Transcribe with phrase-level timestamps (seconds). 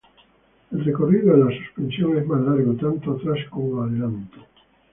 [0.71, 4.37] El recorrido de la suspensión es más largo tanto atrás como adelante.